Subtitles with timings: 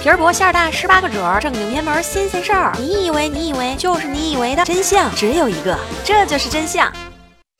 [0.00, 2.72] 皮儿薄馅儿大，十八个褶儿，正经偏门新鲜事儿。
[2.78, 6.90] 你以为你以为就是你以为的真相只有一个，这就是真相。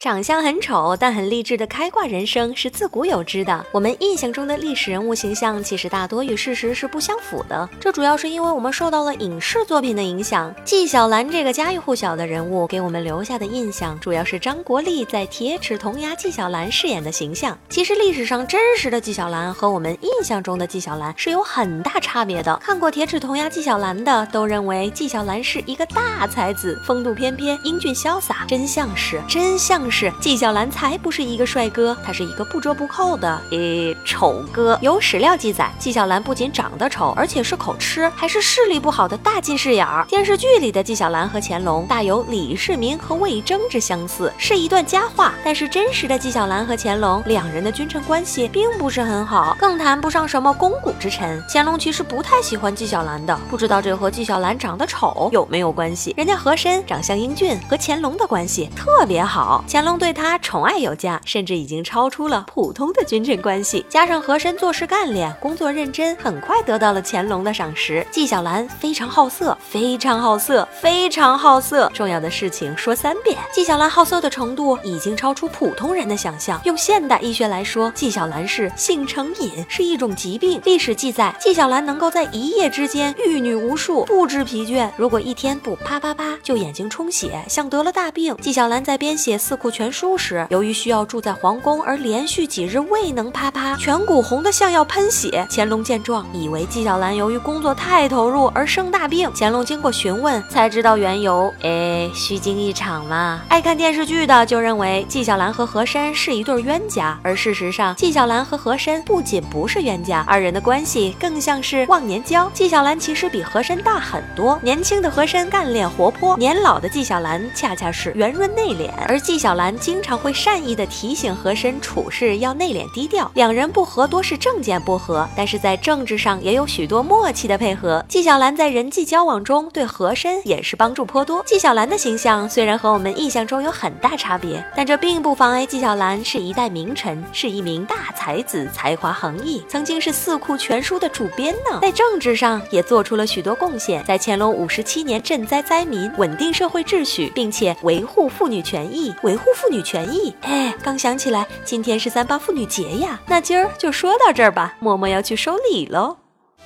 [0.03, 3.65] 长相很丑但很励志的开挂人生是自古有之的。
[3.71, 10.53] 我们印象中的历史人物形象其实大多与事实是不相符的，这主要是因为我们受到了影视作品的影响。
[10.65, 17.57] 纪晓岚这个家喻户晓的人物给我们留下的印象，主要是张国立在《铁齿铜牙纪晓岚》饰演的形象。
[17.69, 22.57] 其实历史上真实的纪晓岚和我们印象中的纪晓岚是有很大差别的。
[22.57, 28.45] 看过《铁齿铜牙纪晓岚》的都认为纪晓岚是一个大才子，风度翩翩，英俊潇洒。
[28.49, 29.92] 真相是，真相是。
[29.93, 34.77] 是纪晓岚才不是一个帅哥，他是一个不折不扣的诶丑哥。
[34.81, 40.05] 有史料记载，纪晓岚不仅长得丑，而且是口吃，还是视力不好的大近视眼儿。
[40.07, 45.35] 电视剧里的纪晓岚和乾隆大有李世民和魏征之相似，是一段佳话。
[45.45, 51.45] 但是真实的纪晓岚和乾隆两人的君臣关系并不是很好，更谈不上什么肱骨之臣。
[51.49, 56.15] 乾隆其实不太喜欢纪晓岚的，不知道这和纪晓岚长得丑有没有关系？
[56.17, 59.63] 人家和珅长相英俊，和乾隆的关系特别好。
[59.69, 63.85] 乾乾隆对他宠爱有加，甚至已经超出了普通的君臣关系。
[63.89, 68.07] 加上和珅做事干练，工作认真，很快得到了乾隆的赏识。
[68.09, 71.91] 纪晓岚非常好色，非常好色，非常好色。
[71.93, 76.61] 重要的事情说三遍：纪晓岚好色的程度已经超出普通人的想象。
[76.65, 80.61] 用现代医学来说，纪晓岚是性成瘾，是一种疾病。
[80.65, 84.89] 历史记载，纪晓岚能够在一夜之间玉女无数，不知疲倦。
[84.97, 88.37] 如果一天不啪啪啪，就眼睛充血，像得了大病。
[88.37, 90.15] 纪晓岚在编写《四库全书》。
[90.19, 95.45] 时，由于需要住在皇宫，而连续几日未能啪啪，颧骨红得像要喷血。
[95.51, 99.29] 乾隆见状，以为纪晓岚由于工作太投入而生大病。
[99.35, 101.53] 乾隆经过询问，才知道缘由。
[101.63, 103.41] 哎，虚惊一场嘛。
[103.49, 112.49] 爱看电视剧的就认为纪晓岚和和珅是一对冤家，而事实上，纪晓岚和和珅不仅不是冤家，二人的关系更像是忘年交。
[112.55, 120.03] 纪晓岚其实比和珅大很多，年轻的和珅干练活泼，年老的纪晓岚恰恰是圆润内敛，而纪晓岚兰经。
[120.03, 128.05] 常会善意的提醒和珅处事要内敛低调，两人不和多是政见不合，但是在政治上也有许多默契的配合。
[128.09, 131.41] 纪晓岚在人际交往中对和珅也是帮助颇多。
[131.47, 141.79] 纪晓岚的形象虽然和我们印象中有很大差别，但这并不妨碍纪晓岚是一代名臣，是一名大才子，才华横溢，曾经是《四库全书》的主编呢。
[141.81, 150.13] 在政治上也做出了许多贡献，在乾隆五十七年赈灾灾民，稳定社会秩序，并且维护妇女权益，维护妇女权。
[150.13, 153.21] 益哎，刚想起来，今天是三八妇女节呀。
[153.27, 156.17] 那今儿就说到这儿吧，默默要去收礼喽。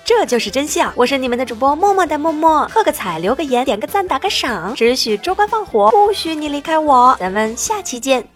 [0.05, 7.17] 这就是真相，我是你们的主播默默的默默，喝个彩，留个言，点个赞，打个赏，只许州官放火，不许你离开我。
[7.19, 8.36] 咱们下期见。